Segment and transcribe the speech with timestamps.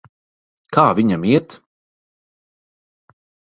[0.77, 1.57] Kā viņam iet?